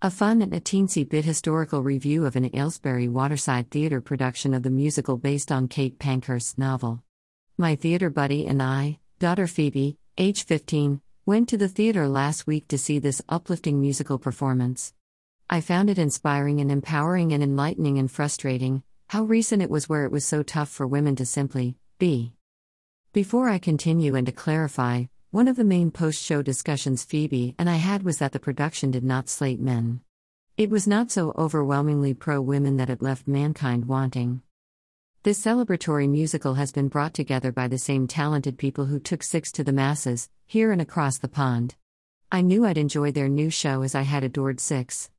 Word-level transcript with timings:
A 0.00 0.12
fun 0.12 0.42
and 0.42 0.54
a 0.54 0.60
teensy 0.60 1.08
bit 1.08 1.24
historical 1.24 1.82
review 1.82 2.24
of 2.24 2.36
an 2.36 2.54
Aylesbury 2.54 3.08
Waterside 3.08 3.68
Theatre 3.68 4.00
production 4.00 4.54
of 4.54 4.62
the 4.62 4.70
musical 4.70 5.16
based 5.16 5.50
on 5.50 5.66
Kate 5.66 5.98
Pankhurst's 5.98 6.56
novel. 6.56 7.02
My 7.56 7.74
theatre 7.74 8.08
buddy 8.08 8.46
and 8.46 8.62
I, 8.62 9.00
daughter 9.18 9.48
Phoebe, 9.48 9.98
age 10.16 10.44
15, 10.44 11.00
went 11.26 11.48
to 11.48 11.56
the 11.56 11.66
theatre 11.68 12.06
last 12.06 12.46
week 12.46 12.68
to 12.68 12.78
see 12.78 13.00
this 13.00 13.20
uplifting 13.28 13.80
musical 13.80 14.20
performance. 14.20 14.94
I 15.50 15.60
found 15.60 15.90
it 15.90 15.98
inspiring 15.98 16.60
and 16.60 16.70
empowering 16.70 17.32
and 17.32 17.42
enlightening 17.42 17.98
and 17.98 18.08
frustrating, 18.08 18.84
how 19.08 19.24
recent 19.24 19.62
it 19.62 19.70
was 19.70 19.88
where 19.88 20.04
it 20.04 20.12
was 20.12 20.24
so 20.24 20.44
tough 20.44 20.68
for 20.68 20.86
women 20.86 21.16
to 21.16 21.26
simply 21.26 21.76
be. 21.98 22.34
Before 23.12 23.48
I 23.48 23.58
continue 23.58 24.14
and 24.14 24.26
to 24.26 24.32
clarify, 24.32 25.06
one 25.30 25.46
of 25.46 25.56
the 25.56 25.64
main 25.64 25.90
post 25.90 26.22
show 26.22 26.40
discussions 26.40 27.04
Phoebe 27.04 27.54
and 27.58 27.68
I 27.68 27.76
had 27.76 28.02
was 28.02 28.16
that 28.16 28.32
the 28.32 28.40
production 28.40 28.90
did 28.90 29.04
not 29.04 29.28
slate 29.28 29.60
men. 29.60 30.00
It 30.56 30.70
was 30.70 30.88
not 30.88 31.10
so 31.10 31.34
overwhelmingly 31.36 32.14
pro 32.14 32.40
women 32.40 32.78
that 32.78 32.88
it 32.88 33.02
left 33.02 33.28
mankind 33.28 33.84
wanting. 33.84 34.40
This 35.24 35.38
celebratory 35.38 36.08
musical 36.08 36.54
has 36.54 36.72
been 36.72 36.88
brought 36.88 37.12
together 37.12 37.52
by 37.52 37.68
the 37.68 37.76
same 37.76 38.06
talented 38.06 38.56
people 38.56 38.86
who 38.86 38.98
took 38.98 39.22
Six 39.22 39.52
to 39.52 39.62
the 39.62 39.72
masses, 39.72 40.30
here 40.46 40.72
and 40.72 40.80
across 40.80 41.18
the 41.18 41.28
pond. 41.28 41.74
I 42.32 42.40
knew 42.40 42.64
I'd 42.64 42.78
enjoy 42.78 43.12
their 43.12 43.28
new 43.28 43.50
show 43.50 43.82
as 43.82 43.94
I 43.94 44.02
had 44.02 44.24
adored 44.24 44.60
Six. 44.60 45.10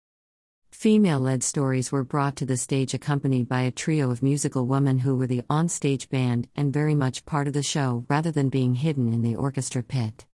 Female 0.71 1.19
led 1.19 1.43
stories 1.43 1.91
were 1.91 2.05
brought 2.05 2.37
to 2.37 2.45
the 2.45 2.55
stage 2.55 2.93
accompanied 2.93 3.49
by 3.49 3.61
a 3.63 3.71
trio 3.71 4.11
of 4.11 4.23
musical 4.23 4.65
women 4.65 4.99
who 4.99 5.13
were 5.15 5.27
the 5.27 5.43
on-stage 5.49 6.07
band 6.09 6.47
and 6.55 6.71
very 6.71 6.95
much 6.95 7.25
part 7.25 7.47
of 7.47 7.53
the 7.53 7.61
show 7.61 8.05
rather 8.07 8.31
than 8.31 8.47
being 8.47 8.75
hidden 8.75 9.11
in 9.11 9.21
the 9.21 9.35
orchestra 9.35 9.83
pit. 9.83 10.25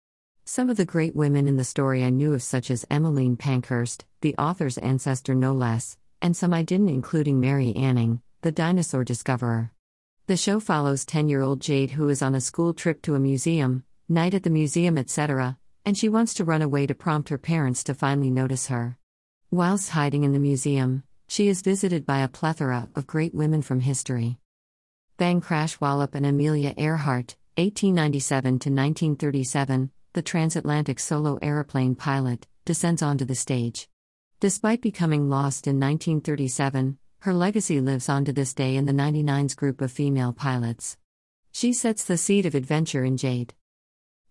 Some 0.44 0.68
of 0.68 0.76
the 0.76 0.84
great 0.84 1.16
women 1.16 1.48
in 1.48 1.56
the 1.56 1.64
story 1.64 2.04
I 2.04 2.10
knew 2.10 2.34
of, 2.34 2.42
such 2.42 2.70
as 2.70 2.84
Emmeline 2.90 3.38
Pankhurst, 3.38 4.04
the 4.20 4.36
author's 4.36 4.76
ancestor 4.76 5.34
no 5.34 5.54
less, 5.54 5.96
and 6.20 6.36
some 6.36 6.52
I 6.52 6.62
didn't, 6.62 6.90
including 6.90 7.40
Mary 7.40 7.74
Anning, 7.74 8.20
the 8.42 8.52
dinosaur 8.52 9.02
discoverer. 9.02 9.72
The 10.26 10.36
show 10.36 10.60
follows 10.60 11.06
10 11.06 11.28
year 11.30 11.40
old 11.40 11.62
Jade, 11.62 11.92
who 11.92 12.10
is 12.10 12.20
on 12.20 12.34
a 12.34 12.40
school 12.42 12.74
trip 12.74 13.00
to 13.02 13.14
a 13.14 13.18
museum, 13.18 13.84
night 14.10 14.34
at 14.34 14.42
the 14.42 14.50
museum, 14.50 14.98
etc., 14.98 15.56
and 15.86 15.96
she 15.96 16.10
wants 16.10 16.34
to 16.34 16.44
run 16.44 16.60
away 16.60 16.86
to 16.86 16.94
prompt 16.94 17.30
her 17.30 17.38
parents 17.38 17.82
to 17.84 17.94
finally 17.94 18.30
notice 18.30 18.66
her. 18.66 18.98
Whilst 19.54 19.90
hiding 19.90 20.24
in 20.24 20.32
the 20.32 20.40
museum, 20.40 21.04
she 21.28 21.46
is 21.46 21.62
visited 21.62 22.04
by 22.04 22.22
a 22.22 22.28
plethora 22.28 22.88
of 22.96 23.06
great 23.06 23.32
women 23.32 23.62
from 23.62 23.78
history. 23.78 24.40
Bang 25.16 25.40
Crash 25.40 25.80
Wallop 25.80 26.16
and 26.16 26.26
Amelia 26.26 26.74
Earhart, 26.76 27.36
1897 27.56 28.42
to 28.42 28.70
1937, 28.70 29.92
the 30.12 30.22
transatlantic 30.22 30.98
solo 30.98 31.38
aeroplane 31.40 31.94
pilot, 31.94 32.48
descends 32.64 33.00
onto 33.00 33.24
the 33.24 33.36
stage. 33.36 33.88
Despite 34.40 34.80
becoming 34.80 35.30
lost 35.30 35.68
in 35.68 35.78
1937, 35.78 36.98
her 37.20 37.32
legacy 37.32 37.80
lives 37.80 38.08
on 38.08 38.24
to 38.24 38.32
this 38.32 38.54
day 38.54 38.74
in 38.74 38.86
the 38.86 38.92
99's 38.92 39.54
group 39.54 39.80
of 39.80 39.92
female 39.92 40.32
pilots. 40.32 40.96
She 41.52 41.72
sets 41.72 42.02
the 42.02 42.16
seed 42.16 42.44
of 42.44 42.56
adventure 42.56 43.04
in 43.04 43.16
Jade. 43.16 43.54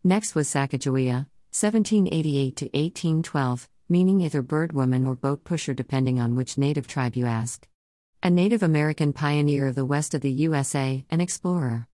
Next 0.03 0.35
was 0.35 0.49
Sacagawea, 0.49 1.27
1788 1.53 2.57
to 2.57 2.65
1812, 2.65 3.69
meaning 3.89 4.21
either 4.21 4.41
bird 4.41 4.73
woman 4.73 5.05
or 5.05 5.15
boat 5.15 5.43
pusher 5.43 5.73
depending 5.73 6.19
on 6.19 6.35
which 6.35 6.57
native 6.57 6.87
tribe 6.87 7.15
you 7.15 7.25
ask. 7.25 7.67
A 8.21 8.29
Native 8.29 8.63
American 8.63 9.13
pioneer 9.13 9.67
of 9.67 9.75
the 9.75 9.85
west 9.85 10.13
of 10.13 10.21
the 10.21 10.31
USA, 10.31 11.05
an 11.09 11.19
explorer. 11.19 11.87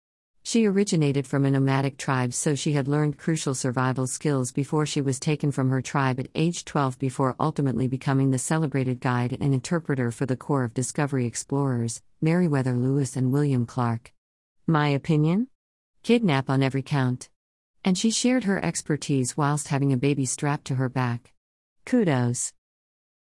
She 0.43 0.65
originated 0.65 1.27
from 1.27 1.45
a 1.45 1.51
nomadic 1.51 1.98
tribe, 1.98 2.33
so 2.33 2.55
she 2.55 2.73
had 2.73 2.87
learned 2.87 3.19
crucial 3.19 3.53
survival 3.53 4.06
skills 4.06 4.53
before 4.53 4.87
she 4.87 5.01
was 5.01 5.19
taken 5.19 5.51
from 5.51 5.70
her 5.70 5.83
tribe 5.83 6.20
at 6.20 6.28
age 6.37 6.65
12 6.65 6.98
before 6.98 7.34
ultimately 7.41 7.89
becoming 7.89 8.31
the 8.31 8.39
celebrated 8.39 9.00
guide 9.00 9.37
and 9.41 9.53
interpreter 9.53 10.12
for 10.12 10.25
the 10.25 10.37
Corps 10.37 10.62
of 10.62 10.73
Discovery 10.73 11.27
explorers, 11.27 12.00
Meriwether 12.21 12.75
Lewis 12.75 13.17
and 13.17 13.33
William 13.33 13.67
Clark. 13.67 14.12
My 14.69 14.89
opinion? 14.89 15.48
Kidnap 16.03 16.49
on 16.49 16.62
every 16.62 16.82
count. 16.82 17.28
And 17.84 17.99
she 17.99 18.11
shared 18.12 18.44
her 18.44 18.65
expertise 18.65 19.37
whilst 19.37 19.69
having 19.69 19.93
a 19.93 19.97
baby 19.97 20.27
strapped 20.27 20.66
to 20.66 20.77
her 20.77 20.88
back. 20.88 21.32
Kudos. 21.87 22.53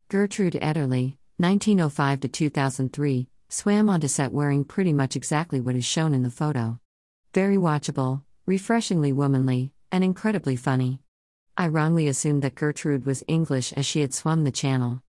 Gertrude 0.08 0.54
Ederle, 0.54 1.18
1905 1.36 2.20
to 2.20 2.28
2003, 2.28 3.28
swam 3.50 3.90
onto 3.90 4.08
set 4.08 4.32
wearing 4.32 4.64
pretty 4.64 4.94
much 4.94 5.16
exactly 5.16 5.60
what 5.60 5.76
is 5.76 5.84
shown 5.84 6.14
in 6.14 6.22
the 6.22 6.30
photo. 6.30 6.80
Very 7.34 7.58
watchable, 7.58 8.22
refreshingly 8.46 9.12
womanly, 9.12 9.74
and 9.92 10.02
incredibly 10.02 10.56
funny. 10.56 11.02
I 11.58 11.68
wrongly 11.68 12.08
assumed 12.08 12.40
that 12.40 12.54
Gertrude 12.54 13.04
was 13.04 13.22
English 13.28 13.74
as 13.74 13.84
she 13.84 14.00
had 14.00 14.14
swum 14.14 14.44
the 14.44 14.50
channel. 14.50 15.02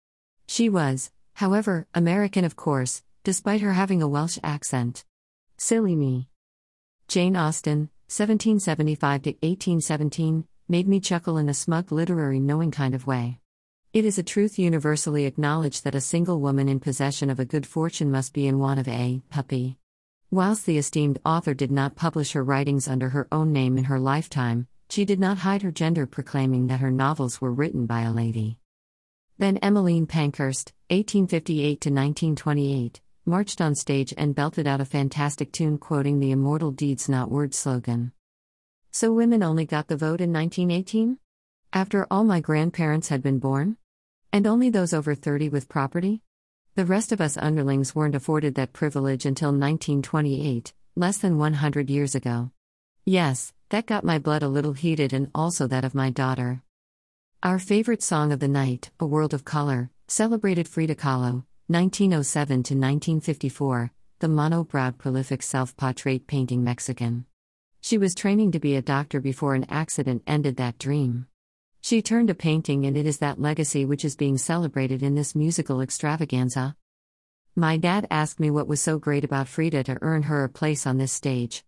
She 0.48 0.68
was, 0.68 1.14
however, 1.36 1.88
American 1.94 2.44
of 2.44 2.58
course, 2.58 3.04
despite 3.24 3.62
her 3.62 3.72
having 3.72 4.02
a 4.02 4.08
Welsh 4.10 4.38
accent. 4.44 5.06
Silly 5.56 5.96
me. 5.96 6.28
Jane 7.08 7.38
Austen, 7.38 7.90
1775 8.10 9.22
to 9.22 9.30
1817, 9.30 10.46
made 10.68 10.90
me 10.90 11.00
chuckle 11.00 11.38
in 11.38 11.48
a 11.48 11.54
smug 11.54 11.90
literary 11.94 12.42
knowing 12.42 12.72
kind 12.72 12.94
of 12.94 13.08
way. 13.08 13.40
It 13.96 14.04
is 14.04 14.18
a 14.18 14.24
truth 14.24 14.60
universally 14.60 15.24
acknowledged 15.24 15.86
that 15.86 15.96
a 15.96 16.02
single 16.02 16.42
woman 16.42 16.68
in 16.68 16.82
possession 16.82 17.30
of 17.30 17.40
a 17.40 17.46
good 17.46 17.66
fortune 17.66 18.12
must 18.12 18.34
be 18.34 18.46
in 18.46 18.60
want 18.60 18.78
of 18.78 18.90
a 18.90 19.22
puppy. 19.30 19.78
Whilst 20.30 20.66
the 20.66 20.78
esteemed 20.78 21.20
author 21.24 21.54
did 21.54 21.72
not 21.72 21.96
publish 21.96 22.34
her 22.34 22.44
writings 22.44 22.90
under 22.90 23.08
her 23.08 23.26
own 23.32 23.54
name 23.54 23.78
in 23.78 23.86
her 23.86 23.98
lifetime, 23.98 24.68
she 24.90 25.06
did 25.06 25.18
not 25.18 25.38
hide 25.38 25.62
her 25.62 25.72
gender, 25.72 26.06
proclaiming 26.06 26.68
that 26.68 26.82
her 26.82 26.92
novels 26.92 27.40
were 27.40 27.54
written 27.54 27.86
by 27.86 28.02
a 28.02 28.12
lady. 28.12 28.60
Then 29.38 29.56
Emmeline 29.60 30.08
Pankhurst, 30.08 30.74
1858 30.90 31.80
to 31.80 31.90
1928, 31.90 33.00
marched 33.26 33.62
on 33.62 33.76
stage 33.76 34.14
and 34.18 34.36
belted 34.36 34.68
out 34.68 34.82
a 34.82 34.86
fantastic 34.86 35.54
tune 35.54 35.78
quoting 35.78 36.20
the 36.20 36.32
immortal 36.32 36.72
Deeds 36.72 37.08
Not 37.08 37.32
Words 37.32 37.58
slogan. 37.58 38.12
So 38.92 39.14
women 39.14 39.42
only 39.42 39.66
got 39.66 39.88
the 39.88 39.96
vote 39.96 40.20
in 40.20 40.34
1918? 40.34 41.18
After 41.72 42.06
all 42.12 42.26
my 42.26 42.42
grandparents 42.42 43.08
had 43.08 43.24
been 43.24 43.40
born? 43.40 43.78
And 44.36 44.48
only 44.48 44.70
those 44.70 44.94
over 44.94 45.16
30 45.16 45.48
with 45.48 45.70
property? 45.70 46.22
The 46.76 46.84
rest 46.84 47.14
of 47.14 47.22
us 47.22 47.38
underlings 47.38 47.96
weren't 47.96 48.16
afforded 48.16 48.56
that 48.56 48.74
privilege 48.74 49.26
until 49.26 49.52
1928, 49.52 50.74
less 50.98 51.20
than 51.20 51.38
100 51.38 51.90
years 51.90 52.16
ago. 52.16 52.52
Yes, 53.06 53.54
that 53.70 53.86
got 53.86 54.04
my 54.04 54.20
blood 54.20 54.44
a 54.44 54.50
little 54.50 54.74
heated 54.74 55.14
and 55.14 55.32
also 55.34 55.68
that 55.68 55.86
of 55.86 55.96
my 55.96 56.10
daughter. 56.10 56.64
Our 57.44 57.60
favorite 57.60 58.04
song 58.04 58.34
of 58.34 58.42
the 58.42 58.50
night, 58.50 58.92
A 59.00 59.06
World 59.06 59.34
of 59.34 59.46
Color, 59.46 59.90
celebrated 60.10 60.68
Frida 60.68 60.96
Kahlo, 60.96 61.46
1907 61.68 62.48
to 62.64 62.74
1954, 62.74 63.94
the 64.20 64.28
mono 64.28 64.66
browed 64.66 64.98
prolific 64.98 65.44
self 65.44 65.78
portrait 65.78 66.28
painting 66.28 66.62
Mexican. 66.62 67.26
She 67.80 67.98
was 67.98 68.14
training 68.14 68.52
to 68.52 68.60
be 68.60 68.76
a 68.76 68.82
doctor 68.82 69.22
before 69.22 69.56
an 69.56 69.66
accident 69.70 70.24
ended 70.28 70.58
that 70.58 70.78
dream. 70.78 71.28
She 71.86 72.02
turned 72.02 72.32
a 72.32 72.34
painting, 72.34 72.88
and 72.88 72.98
it 72.98 73.06
is 73.06 73.20
that 73.20 73.40
legacy 73.40 73.86
which 73.86 74.04
is 74.04 74.16
being 74.16 74.40
celebrated 74.40 75.04
in 75.04 75.14
this 75.14 75.36
musical 75.36 75.82
extravaganza. 75.82 76.76
My 77.56 77.78
dad 77.78 78.08
asked 78.10 78.40
me 78.40 78.50
what 78.50 78.68
was 78.68 78.82
so 78.82 78.98
great 78.98 79.24
about 79.24 79.48
Frida 79.48 79.84
to 79.84 80.00
earn 80.02 80.24
her 80.24 80.44
a 80.44 80.50
place 80.50 80.88
on 80.88 80.98
this 80.98 81.12
stage. 81.12 81.64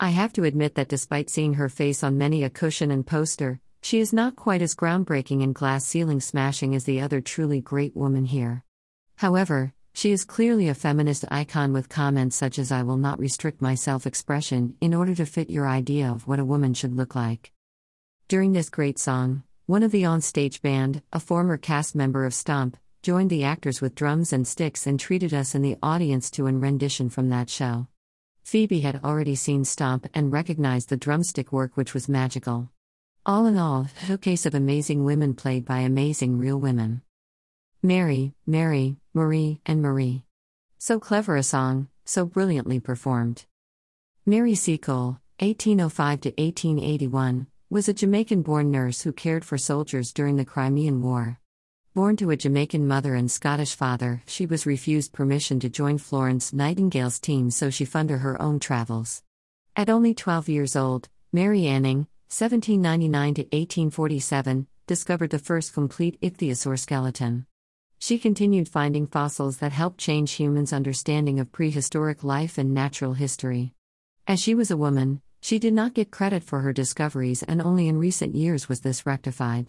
I 0.00 0.08
have 0.08 0.32
to 0.32 0.44
admit 0.44 0.74
that 0.76 0.88
despite 0.88 1.28
seeing 1.28 1.52
her 1.52 1.68
face 1.68 2.02
on 2.02 2.16
many 2.16 2.44
a 2.44 2.48
cushion 2.48 2.90
and 2.90 3.06
poster, 3.06 3.60
she 3.82 4.00
is 4.00 4.10
not 4.10 4.36
quite 4.36 4.62
as 4.62 4.74
groundbreaking 4.74 5.42
and 5.42 5.54
glass 5.54 5.84
ceiling 5.84 6.22
smashing 6.22 6.74
as 6.74 6.84
the 6.84 7.02
other 7.02 7.20
truly 7.20 7.60
great 7.60 7.94
woman 7.94 8.24
here. 8.24 8.64
However, 9.16 9.74
she 9.92 10.12
is 10.12 10.24
clearly 10.24 10.68
a 10.68 10.74
feminist 10.74 11.26
icon 11.30 11.74
with 11.74 11.90
comments 11.90 12.36
such 12.36 12.58
as 12.58 12.72
I 12.72 12.84
will 12.84 12.96
not 12.96 13.18
restrict 13.18 13.60
my 13.60 13.74
self 13.74 14.06
expression 14.06 14.76
in 14.80 14.94
order 14.94 15.14
to 15.16 15.26
fit 15.26 15.50
your 15.50 15.68
idea 15.68 16.10
of 16.10 16.26
what 16.26 16.38
a 16.38 16.44
woman 16.46 16.72
should 16.72 16.96
look 16.96 17.14
like. 17.14 17.52
During 18.28 18.52
this 18.52 18.70
great 18.70 18.98
song, 18.98 19.42
one 19.68 19.82
of 19.82 19.90
the 19.90 20.06
on-stage 20.06 20.62
band, 20.62 21.02
a 21.12 21.20
former 21.20 21.58
cast 21.58 21.94
member 21.94 22.24
of 22.24 22.32
Stomp, 22.32 22.74
joined 23.02 23.28
the 23.28 23.44
actors 23.44 23.82
with 23.82 23.94
drums 23.94 24.32
and 24.32 24.48
sticks 24.48 24.86
and 24.86 24.98
treated 24.98 25.34
us 25.34 25.54
in 25.54 25.60
the 25.60 25.76
audience 25.82 26.30
to 26.30 26.46
a 26.46 26.52
rendition 26.52 27.10
from 27.10 27.28
that 27.28 27.50
show. 27.50 27.86
Phoebe 28.44 28.80
had 28.80 28.98
already 29.04 29.34
seen 29.34 29.66
Stomp 29.66 30.08
and 30.14 30.32
recognized 30.32 30.88
the 30.88 30.96
drumstick 30.96 31.52
work, 31.52 31.76
which 31.76 31.92
was 31.92 32.08
magical. 32.08 32.70
All 33.26 33.44
in 33.44 33.58
all, 33.58 33.88
a 34.02 34.06
showcase 34.06 34.46
of 34.46 34.54
amazing 34.54 35.04
women 35.04 35.34
played 35.34 35.66
by 35.66 35.80
amazing 35.80 36.38
real 36.38 36.56
women. 36.56 37.02
Mary, 37.82 38.32
Mary, 38.46 38.96
Marie, 39.12 39.60
and 39.66 39.82
Marie. 39.82 40.24
So 40.78 40.98
clever 40.98 41.36
a 41.36 41.42
song, 41.42 41.88
so 42.06 42.24
brilliantly 42.24 42.80
performed. 42.80 43.44
Mary 44.24 44.54
Seacole, 44.54 45.20
1805 45.40 46.20
to 46.22 46.28
1881, 46.30 47.48
was 47.70 47.86
a 47.86 47.92
Jamaican 47.92 48.40
born 48.40 48.70
nurse 48.70 49.02
who 49.02 49.12
cared 49.12 49.44
for 49.44 49.58
soldiers 49.58 50.10
during 50.14 50.36
the 50.36 50.44
Crimean 50.44 51.02
War. 51.02 51.38
Born 51.92 52.16
to 52.16 52.30
a 52.30 52.36
Jamaican 52.36 52.88
mother 52.88 53.14
and 53.14 53.30
Scottish 53.30 53.74
father, 53.74 54.22
she 54.26 54.46
was 54.46 54.64
refused 54.64 55.12
permission 55.12 55.60
to 55.60 55.68
join 55.68 55.98
Florence 55.98 56.54
Nightingale's 56.54 57.20
team 57.20 57.50
so 57.50 57.68
she 57.68 57.84
funded 57.84 58.20
her 58.20 58.40
own 58.40 58.58
travels. 58.58 59.22
At 59.76 59.90
only 59.90 60.14
12 60.14 60.48
years 60.48 60.76
old, 60.76 61.10
Mary 61.30 61.66
Anning, 61.66 62.06
1799 62.30 63.34
to 63.34 63.42
1847, 63.42 64.66
discovered 64.86 65.28
the 65.28 65.38
first 65.38 65.74
complete 65.74 66.18
ichthyosaur 66.22 66.78
skeleton. 66.78 67.44
She 67.98 68.18
continued 68.18 68.70
finding 68.70 69.06
fossils 69.06 69.58
that 69.58 69.72
helped 69.72 69.98
change 69.98 70.32
humans' 70.32 70.72
understanding 70.72 71.38
of 71.38 71.52
prehistoric 71.52 72.24
life 72.24 72.56
and 72.56 72.72
natural 72.72 73.12
history. 73.12 73.74
As 74.26 74.40
she 74.40 74.54
was 74.54 74.70
a 74.70 74.76
woman, 74.78 75.20
she 75.40 75.58
did 75.58 75.72
not 75.72 75.94
get 75.94 76.10
credit 76.10 76.42
for 76.42 76.60
her 76.60 76.72
discoveries, 76.72 77.42
and 77.42 77.62
only 77.62 77.88
in 77.88 77.98
recent 77.98 78.34
years 78.34 78.68
was 78.68 78.80
this 78.80 79.06
rectified. 79.06 79.66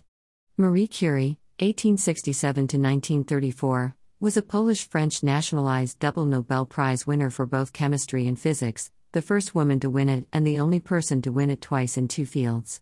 Marie 0.57 0.87
Curie, 0.87 1.39
1867 1.59 2.55
to 2.55 2.77
1934, 2.77 3.95
was 4.19 4.35
a 4.35 4.41
Polish 4.41 4.87
French 4.87 5.23
nationalized 5.23 5.99
double 5.99 6.25
Nobel 6.25 6.65
Prize 6.65 7.07
winner 7.07 7.29
for 7.29 7.45
both 7.45 7.71
chemistry 7.71 8.27
and 8.27 8.37
physics, 8.37 8.91
the 9.11 9.21
first 9.21 9.55
woman 9.55 9.79
to 9.79 9.89
win 9.89 10.09
it 10.09 10.27
and 10.33 10.45
the 10.45 10.59
only 10.59 10.79
person 10.79 11.21
to 11.21 11.31
win 11.31 11.49
it 11.49 11.61
twice 11.61 11.97
in 11.97 12.07
two 12.07 12.25
fields. 12.25 12.81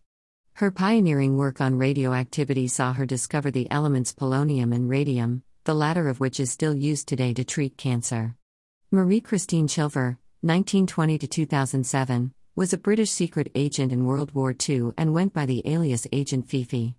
Her 0.54 0.72
pioneering 0.72 1.38
work 1.38 1.62
on 1.62 1.78
radioactivity 1.78 2.68
saw 2.68 2.94
her 2.94 3.06
discover 3.06 3.52
the 3.52 3.70
elements 3.70 4.14
polonium 4.14 4.74
and 4.74 4.90
radium, 4.90 5.44
the 5.66 5.76
latter 5.76 6.10
of 6.10 6.20
which 6.20 6.40
is 6.40 6.52
still 6.52 6.74
used 6.74 7.08
today 7.08 7.34
to 7.36 7.44
treat 7.44 7.78
cancer. 7.78 8.36
Marie 8.90 9.22
Christine 9.22 9.68
Chilver, 9.68 10.18
1920 10.42 11.18
to 11.20 11.28
2007, 11.28 12.34
was 12.58 12.74
a 12.74 12.78
British 12.80 13.12
secret 13.12 13.52
agent 13.54 13.92
in 13.92 14.04
World 14.04 14.32
War 14.32 14.52
II 14.68 14.90
and 14.98 15.14
went 15.14 15.32
by 15.32 15.46
the 15.46 15.62
alias 15.64 16.08
Agent 16.12 16.50
Fifi. 16.50 16.96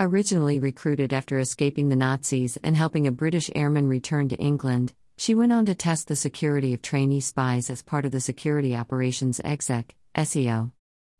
Originally 0.00 0.58
recruited 0.58 1.12
after 1.12 1.38
escaping 1.38 1.90
the 1.90 1.94
Nazis 1.94 2.56
and 2.64 2.74
helping 2.74 3.06
a 3.06 3.12
British 3.12 3.50
airman 3.54 3.86
return 3.86 4.30
to 4.30 4.36
England, 4.36 4.94
she 5.18 5.34
went 5.34 5.52
on 5.52 5.66
to 5.66 5.74
test 5.74 6.08
the 6.08 6.16
security 6.16 6.72
of 6.72 6.80
trainee 6.80 7.20
spies 7.20 7.68
as 7.68 7.82
part 7.82 8.06
of 8.06 8.12
the 8.12 8.20
Security 8.20 8.74
Operations 8.74 9.42
Exec, 9.44 9.94
SEO. 10.16 10.72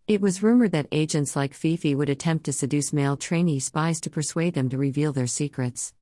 It 0.09 0.23
was 0.23 0.43
rumored 0.43 0.73
that 0.73 0.89
agents 0.91 1.37
like 1.37 1.53
Fifi 1.53 1.95
would 1.95 2.09
attempt 2.09 2.47
to 2.47 2.55
seduce 2.55 2.91
male 2.91 3.19
trainee 3.19 3.61
spies 3.61 4.01
to 4.01 4.09
persuade 4.09 4.55
them 4.55 4.71
to 4.71 4.79
reveal 4.79 5.13
their 5.13 5.27
secrets. 5.27 5.93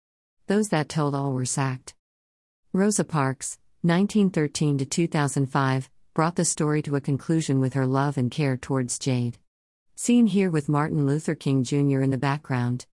Those 0.47 0.69
that 0.69 0.89
told 0.89 1.17
all 1.17 1.33
were 1.33 1.45
sacked. 1.45 1.97
Rosa 2.73 3.03
Parks, 3.03 3.59
1913 3.81 4.79
to 4.79 4.85
2005, 4.87 5.91
brought 6.15 6.37
the 6.37 6.45
story 6.45 6.83
to 6.83 6.95
a 6.95 7.01
conclusion 7.01 7.59
with 7.59 7.73
her 7.73 7.87
love 7.87 8.19
and 8.19 8.31
care 8.31 8.55
towards 8.55 8.99
Jade. 8.99 9.39
Seen 9.95 10.27
here 10.27 10.51
with 10.51 10.69
Martin 10.69 11.07
Luther 11.07 11.35
King 11.35 11.65
Jr. 11.65 12.03
in 12.03 12.11
the 12.11 12.19
background. 12.19 12.85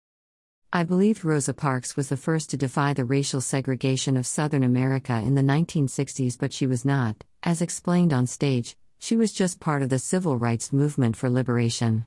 I 0.71 0.83
believed 0.83 1.25
Rosa 1.25 1.53
Parks 1.53 1.97
was 1.97 2.07
the 2.07 2.15
first 2.15 2.49
to 2.51 2.57
defy 2.57 2.93
the 2.93 3.03
racial 3.03 3.41
segregation 3.41 4.15
of 4.15 4.25
Southern 4.25 4.63
America 4.63 5.17
in 5.17 5.35
the 5.35 5.41
1960s, 5.41 6.37
but 6.39 6.53
she 6.53 6.65
was 6.65 6.85
not. 6.85 7.25
As 7.43 7.61
explained 7.61 8.13
on 8.13 8.25
stage, 8.25 8.77
she 8.99 9.17
was 9.17 9.33
just 9.33 9.59
part 9.59 9.81
of 9.81 9.89
the 9.89 9.99
civil 9.99 10.37
rights 10.37 10.71
movement 10.71 11.17
for 11.17 11.29
liberation. 11.29 12.05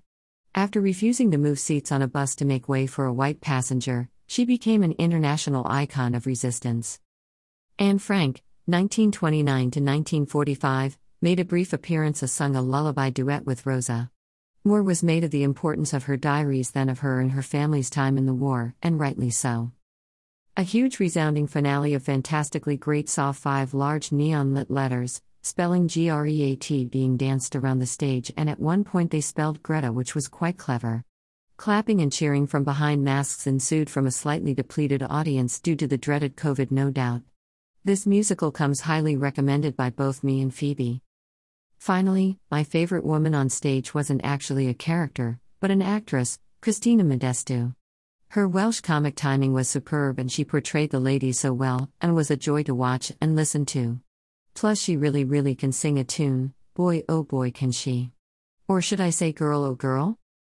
After 0.55 0.81
refusing 0.81 1.31
to 1.32 1.38
move 1.38 1.58
seats 1.58 1.93
on 1.93 2.00
a 2.00 2.08
bus 2.08 2.35
to 2.37 2.47
make 2.47 2.70
way 2.70 2.87
for 2.87 3.05
a 3.05 3.12
white 3.12 3.43
passenger, 3.43 4.08
she 4.26 4.47
became 4.47 4.82
an 4.82 4.93
international 4.93 5.67
icon 5.67 6.15
of 6.15 6.25
resistance. 6.25 7.00
Anne 7.79 7.99
Frank, 7.99 8.43
1929 8.67 9.44
to 9.44 9.81
1945, 9.81 10.97
made 11.22 11.38
a 11.38 11.44
brief 11.44 11.72
appearance 11.72 12.19
sung 12.32 12.56
a 12.56 12.60
lullaby 12.60 13.08
duet 13.08 13.46
with 13.46 13.64
Rosa. 13.64 14.10
More 14.64 14.82
was 14.82 15.04
made 15.04 15.22
of 15.22 15.30
the 15.30 15.44
importance 15.44 15.92
of 15.92 16.04
her 16.04 16.16
diaries 16.16 16.72
than 16.72 16.88
of 16.88 16.98
her 16.98 17.20
and 17.20 17.30
her 17.30 17.42
family's 17.42 17.90
time 17.90 18.19
in 18.19 18.26
the 18.26 18.34
war, 18.34 18.74
and 18.82 18.98
rightly 18.98 19.30
so. 19.30 19.70
A 20.56 20.64
huge 20.64 20.98
resounding 20.98 21.46
finale 21.46 21.94
of 21.94 22.02
Fantastically 22.02 22.76
Great 22.76 23.08
saw 23.08 23.30
five 23.30 23.72
large 23.72 24.10
neon 24.10 24.52
lit 24.52 24.69
letters, 24.69 25.22
spelling 25.42 25.86
GREAT 25.86 26.90
being 26.90 27.16
danced 27.16 27.54
around 27.54 27.78
the 27.78 27.86
stage, 27.86 28.32
and 28.36 28.50
at 28.50 28.58
one 28.58 28.82
point 28.82 29.12
they 29.12 29.20
spelled 29.20 29.62
Greta, 29.62 29.92
which 29.92 30.16
was 30.16 30.26
quite 30.26 30.58
clever. 30.58 31.04
Clapping 31.56 32.00
and 32.00 32.12
cheering 32.12 32.48
from 32.48 32.64
behind 32.64 33.04
masks 33.04 33.46
ensued 33.46 33.88
from 33.88 34.08
a 34.08 34.10
slightly 34.10 34.54
depleted 34.54 35.04
audience 35.04 35.60
due 35.60 35.76
to 35.76 35.86
the 35.86 35.96
dreaded 35.96 36.36
COVID, 36.36 36.72
no 36.72 36.90
doubt. 36.90 37.22
This 37.84 38.06
musical 38.06 38.50
comes 38.50 38.80
highly 38.80 39.16
recommended 39.16 39.76
by 39.76 39.90
both 39.90 40.24
me 40.24 40.42
and 40.42 40.52
Phoebe. 40.52 41.00
Finally, 41.82 42.38
my 42.49 42.62
favorite 42.62 43.02
woman 43.02 43.34
on 43.34 43.49
stage 43.49 43.93
wasn't 43.93 44.20
actually 44.23 44.69
a 44.69 44.73
character, 44.88 45.40
but 45.58 45.73
an 45.73 45.82
actress, 45.82 46.38
Christina 46.61 47.02
Modestou. 47.02 47.75
Her 48.29 48.46
Welsh 48.46 48.81
comic 48.81 49.17
timing 49.17 49.52
was 49.52 49.69
superb 49.69 50.20
and 50.20 50.31
she 50.31 50.44
portrayed 50.44 50.93
the 50.93 51.00
lady 51.00 51.32
so 51.32 51.52
well, 51.52 51.90
and 52.00 52.14
was 52.14 52.31
a 52.31 52.37
joy 52.37 52.62
to 52.62 52.73
watch 52.73 53.11
and 53.20 53.34
listen 53.34 53.67
to. 53.67 53.99
Plus, 54.55 54.79
she 54.79 54.96
really, 54.96 55.25
really 55.25 55.56
can 55.56 55.73
sing 55.73 55.99
a 55.99 56.05
tune, 56.05 56.55
boy 56.75 57.02
oh 57.08 57.25
boy 57.25 57.50
can 57.50 57.73
she. 57.73 58.12
Or 58.69 58.81
should 58.81 59.00
I 59.00 59.11
say 59.11 59.32
girl 59.32 59.64
oh 59.64 59.75
girl? 59.75 60.20